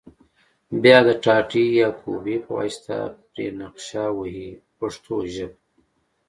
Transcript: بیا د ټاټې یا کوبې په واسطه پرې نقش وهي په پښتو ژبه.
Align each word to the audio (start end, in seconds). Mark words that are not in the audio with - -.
بیا 0.81 0.97
د 1.07 1.09
ټاټې 1.23 1.65
یا 1.81 1.89
کوبې 2.01 2.35
په 2.43 2.51
واسطه 2.57 2.97
پرې 3.29 3.45
نقش 3.59 3.87
وهي 4.17 4.47
په 4.57 4.63
پښتو 4.79 5.15
ژبه. 5.33 5.57